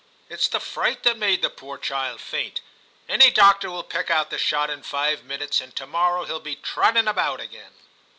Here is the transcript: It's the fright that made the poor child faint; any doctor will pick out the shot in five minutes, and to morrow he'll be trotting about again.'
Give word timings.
It's 0.29 0.47
the 0.47 0.59
fright 0.59 1.03
that 1.03 1.19
made 1.19 1.43
the 1.43 1.49
poor 1.51 1.77
child 1.77 2.21
faint; 2.21 2.61
any 3.07 3.29
doctor 3.29 3.69
will 3.69 3.83
pick 3.83 4.09
out 4.09 4.31
the 4.31 4.39
shot 4.39 4.71
in 4.71 4.81
five 4.81 5.23
minutes, 5.23 5.61
and 5.61 5.75
to 5.75 5.85
morrow 5.85 6.25
he'll 6.25 6.39
be 6.39 6.55
trotting 6.55 7.07
about 7.07 7.39
again.' 7.39 7.75